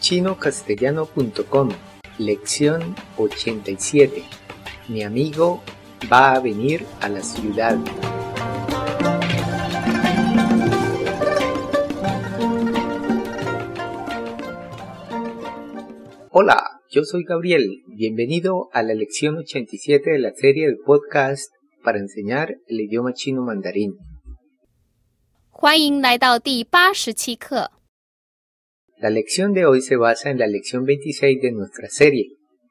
[0.00, 1.70] chinocastellano.com
[2.18, 4.24] Lección 87
[4.88, 5.62] Mi amigo
[6.10, 7.78] va a venir a la ciudad.
[16.30, 17.82] Hola, yo soy Gabriel.
[17.86, 21.50] Bienvenido a la lección 87 de la serie de podcast
[21.82, 23.96] para enseñar el idioma chino mandarín.
[25.50, 27.70] 欢迎来到第八十期课。
[29.00, 32.30] La lección de hoy se basa en la lección 26 de nuestra serie.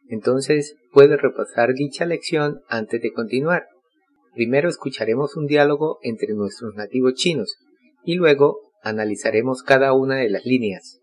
[0.10, 3.64] Entonces, puedes repasar dicha lección antes de continuar.
[4.34, 7.56] Primero escucharemos un diálogo entre nuestros nativos chinos
[8.04, 11.00] y luego analizaremos cada una de las líneas.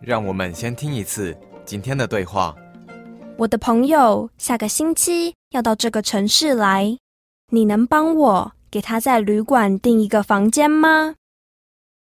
[0.00, 2.56] 让我们先听一次今天的对话。
[3.38, 6.98] 我的朋友下个星期要到这个城市来，
[7.48, 11.14] 你能帮我给他在旅馆订一个房间吗？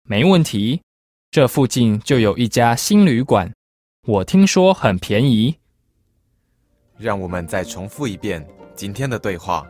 [0.03, 0.81] 没问题，
[1.30, 3.52] 这附近就有一家新旅馆，
[4.06, 5.58] 我听说很便宜。
[6.96, 9.66] 让我们再重复一遍今天的对话。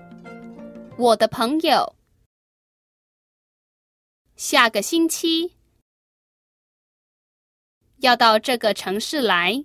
[0.97, 1.97] 我的朋友
[4.37, 5.55] 下个星期
[7.97, 9.65] 要到这个城市来，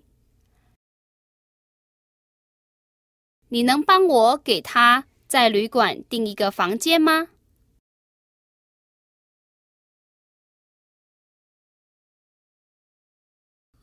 [3.50, 7.28] 你能帮我给他在旅馆订一个房间吗？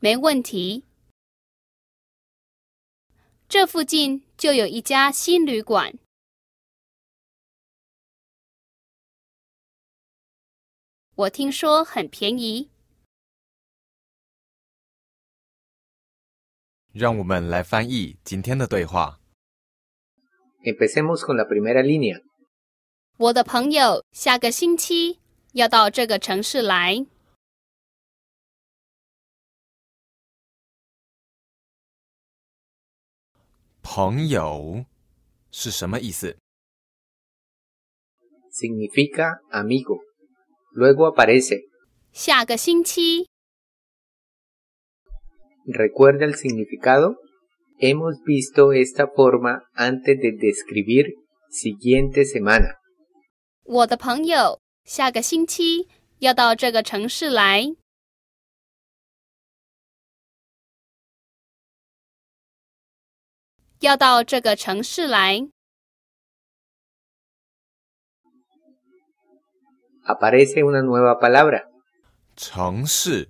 [0.03, 0.83] 没问题，
[3.47, 5.99] 这附近就有一家新旅馆。
[11.13, 12.71] 我听说很便宜。
[16.91, 19.19] 让我们来翻译今天的对话。
[20.63, 22.23] Empecemos con la primera línea.
[23.17, 25.19] 我的朋友下个星期
[25.53, 27.05] 要到这个城市来，
[33.82, 34.84] 朋友
[35.50, 36.36] 是什么意思？
[38.50, 39.98] Significa amigo.
[40.74, 41.60] Luego aparece.
[42.12, 43.26] 下个星期
[45.66, 47.16] ¿Recuerda el significado?
[47.78, 51.06] Hemos visto esta forma antes de describir
[51.50, 52.76] siguiente semana.
[53.64, 55.88] 我的朋友下个星期
[56.18, 57.64] 要到这个城市来。
[63.80, 65.48] 要到这个城市来，
[70.04, 71.64] Aparece una nueva palabra.
[72.36, 73.28] 城市。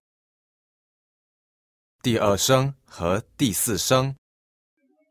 [2.03, 4.15] 第二声和第四声。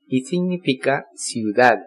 [0.08, 1.80] y significa ciudad.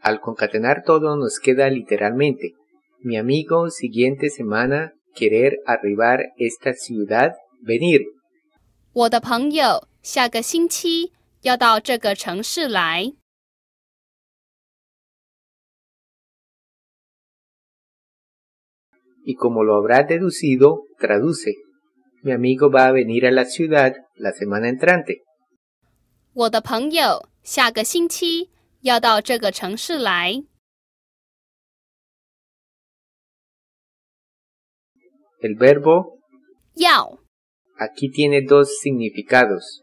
[0.00, 2.54] Al concatenar todo nos queda literalmente,
[3.02, 7.32] mi amigo siguiente semana querer arribar esta ciudad,
[7.64, 8.02] venir.
[8.92, 11.12] 我的朋友下个星期
[11.42, 13.12] 要到这个城市来。
[19.24, 21.52] Y como lo habrás deducido, traduce.
[22.22, 25.22] Mi amigo va a venir a la ciudad la semana entrante.
[26.34, 28.50] 我的朋友下个星期
[28.80, 30.42] 要到这个城市来。
[35.40, 36.18] El verbo
[36.74, 37.18] 要
[37.76, 39.82] aquí tiene dos significados.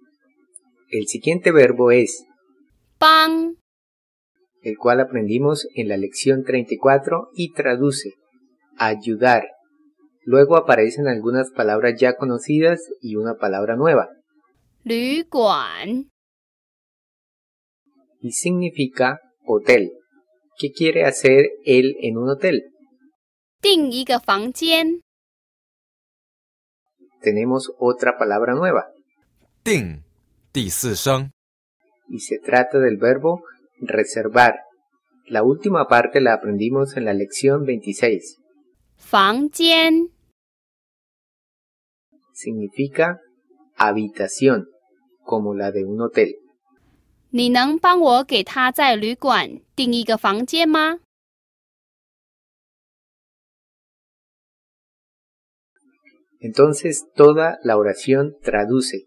[0.91, 2.25] El siguiente verbo es
[2.97, 3.55] pan,
[4.61, 8.15] el cual aprendimos en la lección 34 y traduce
[8.77, 9.47] ayudar.
[10.25, 14.09] Luego aparecen algunas palabras ya conocidas y una palabra nueva.
[15.31, 16.09] Guan.
[18.19, 19.93] Y significa hotel.
[20.57, 22.65] ¿Qué quiere hacer él en un hotel?
[27.21, 28.87] Tenemos otra palabra nueva.
[29.63, 30.10] Ting.
[30.54, 33.42] y se trata del verbo
[33.80, 34.60] reservar.
[35.26, 38.38] La última parte la aprendimos en la lección 26.
[38.98, 40.10] 房间
[42.32, 43.20] Significa
[43.76, 44.68] habitación,
[45.24, 46.34] como la de un hotel.
[47.30, 51.00] 你能帮我给他在旅馆订一个房间吗？
[56.40, 59.06] Entonces toda la oración traduce.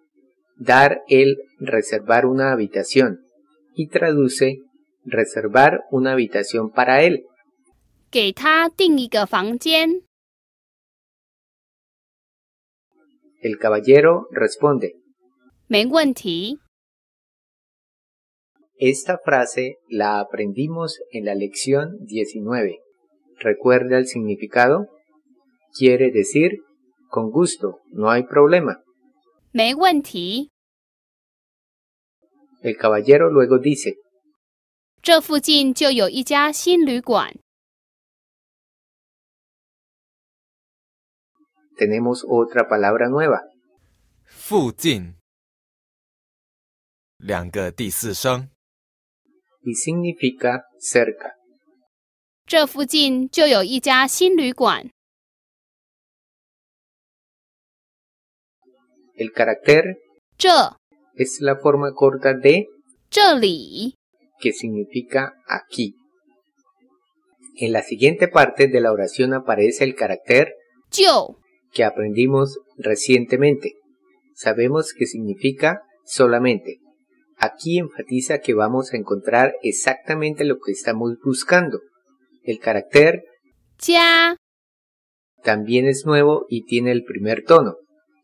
[0.60, 3.20] dar el reservar una habitación
[3.74, 4.58] y traduce
[5.04, 7.24] reservar una habitación para él.
[8.10, 10.02] 给他订一个房间。
[13.42, 14.96] El caballero responde.
[15.68, 16.58] 没问题。
[18.78, 22.78] Esta frase la aprendimos en la lección 19.
[23.38, 24.86] ¿Recuerda el significado?
[25.76, 26.58] Quiere decir
[27.08, 28.82] con gusto, no hay problema.
[29.51, 30.49] 没问题。
[32.61, 33.95] El caballero luego dice,
[35.01, 37.33] 这附近就有一家新旅馆。
[41.77, 43.41] tenemos otra palabra nueva.
[44.27, 45.15] 附近，
[47.17, 48.49] 两个第四声
[49.61, 51.33] ，y significa cerca.
[52.45, 54.91] 这附近就有一家新旅馆。
[59.20, 59.98] El carácter
[60.38, 60.76] 这
[61.14, 62.66] es la forma corta de
[63.10, 63.94] 这里
[64.40, 65.94] que significa aquí.
[67.58, 70.52] En la siguiente parte de la oración aparece el carácter
[70.90, 71.36] 就
[71.72, 73.74] que aprendimos recientemente.
[74.34, 76.78] Sabemos que significa solamente.
[77.38, 81.80] Aquí enfatiza que vamos a encontrar exactamente lo que estamos buscando.
[82.42, 83.24] El carácter
[83.78, 84.36] 家
[85.42, 87.76] también es nuevo y tiene el primer tono.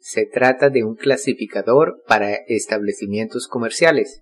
[0.09, 4.21] Se trata de un clasificador para establecimientos comerciales.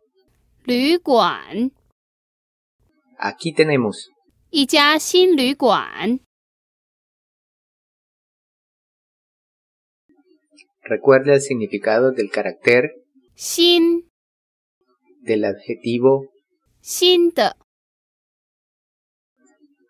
[3.20, 4.10] Aquí tenemos
[10.82, 12.90] Recuerda el significado del carácter
[13.36, 14.10] Xin
[15.22, 16.32] del adjetivo
[16.82, 17.52] Xinte.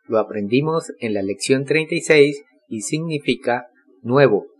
[0.09, 3.67] Lo aprendimos en la lección 36 y significa
[4.01, 4.54] nuevo.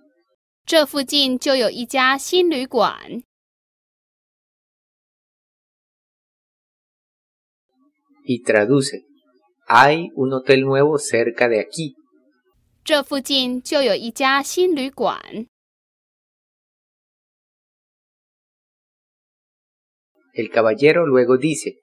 [0.65, 3.23] 这附近就有一家新旅馆。
[8.25, 9.05] y traduce
[9.67, 11.95] hay un hotel nuevo cerca de aquí.
[12.85, 15.47] 这附近就有一家新旅馆。
[20.35, 21.81] El caballero luego dice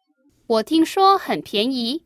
[0.48, 2.06] 我听说很便宜。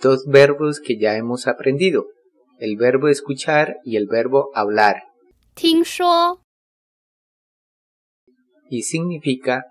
[0.00, 2.06] dos verbos que ya hemos aprendido,
[2.58, 5.02] el verbo escuchar y el verbo hablar,
[5.54, 6.40] 听说
[8.68, 9.64] y significa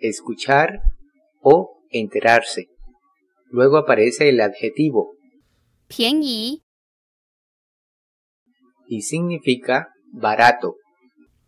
[0.00, 0.80] escuchar
[1.40, 2.68] o enterarse.
[3.50, 5.12] Luego aparece el adjetivo
[5.88, 6.62] 便宜，
[8.88, 10.76] y significa barato.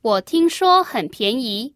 [0.02, 1.74] 我听说很便宜。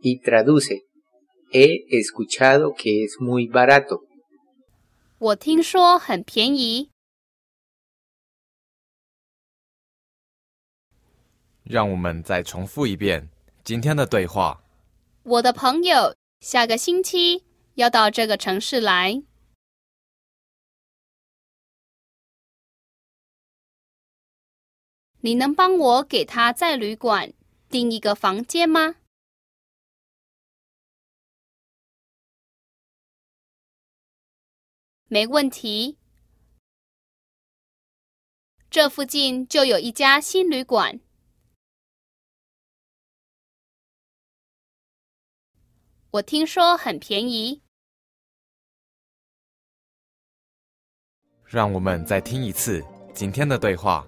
[0.00, 0.82] y traduce
[1.50, 4.02] he escuchado que es muy barato.
[5.19, 6.91] 我听说很便宜。
[11.63, 13.29] 让我们再重复一遍
[13.65, 14.63] 今天的对话。
[15.23, 17.43] 我的朋友下个星期
[17.75, 19.21] 要到这个城市来。
[25.19, 27.33] 你能帮我给他在旅馆
[27.69, 28.95] 订一个房间吗？
[35.11, 35.97] 没问题。
[38.69, 40.99] 这附近就有一家新旅馆。
[46.11, 47.63] 我听说很便宜。
[51.43, 54.05] 让我们再听一次今天的对话。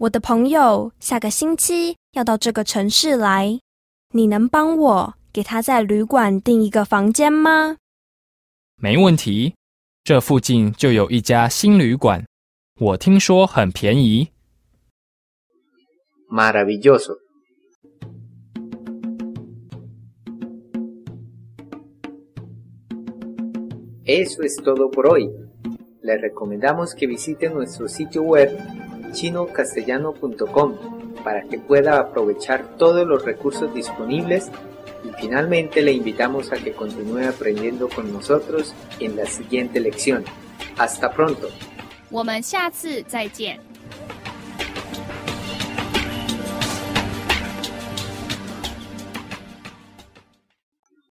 [0.00, 3.60] 我的朋友下个星期要到这个城市来，
[4.12, 7.76] 你能帮我给他在旅馆订一个房间吗？
[8.76, 9.54] 没问题，
[10.03, 12.25] 这附近就有一家新旅馆，
[12.79, 14.29] 我听说很便宜。
[16.29, 17.17] Maravilloso.
[24.05, 25.29] Eso es todo por hoy.
[26.01, 28.49] Les recomendamos que visiten nuestro sitio web
[29.11, 30.75] chinocastellano.com
[31.23, 34.49] para que pueda aprovechar todos los recursos disponibles
[35.03, 40.23] y finalmente le invitamos a que continúe aprendiendo con nosotros en la siguiente lección.
[40.77, 41.49] Hasta pronto.
[42.09, 43.59] 我们下次再见。